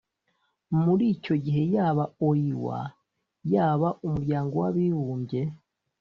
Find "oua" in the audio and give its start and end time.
2.27-2.79